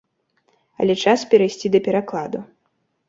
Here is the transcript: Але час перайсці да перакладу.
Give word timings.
Але 0.83 0.95
час 1.05 1.25
перайсці 1.33 1.71
да 1.77 1.85
перакладу. 1.89 2.39